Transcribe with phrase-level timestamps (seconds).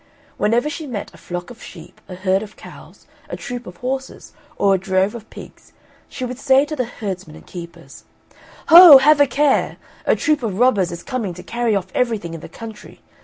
[0.37, 4.33] Whenever she met a flock of sheep, a herd of cows, a troop of horses,
[4.57, 5.73] or a drove of pigs,
[6.09, 8.05] she would say to the herdsmen and keepers,
[8.69, 8.97] "Ho!
[8.97, 9.77] have a care!
[10.07, 13.01] A troop of robbers is coming to carry off everything in the country.